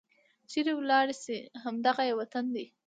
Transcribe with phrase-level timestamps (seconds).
[0.49, 2.65] چيرې ولاړې شي؟ همد غه یې وطن دی